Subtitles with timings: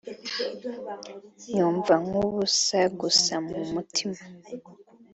[1.57, 4.19] yumva nk’ubusa gusa mu mutima